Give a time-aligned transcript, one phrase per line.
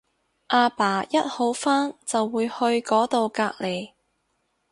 [0.47, 3.91] 阿爸一好翻就會去嗰到隔離